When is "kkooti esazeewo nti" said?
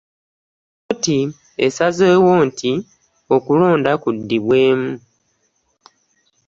0.81-2.71